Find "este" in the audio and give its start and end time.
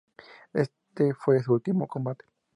0.53-1.13